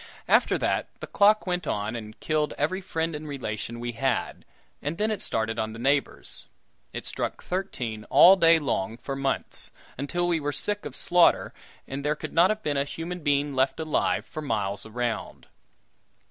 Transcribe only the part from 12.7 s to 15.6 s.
a human being left alive for miles around.